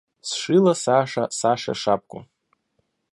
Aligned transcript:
Сшила 0.29 0.73
Саша 0.83 1.25
Саше 1.39 1.73
шапку. 1.81 2.19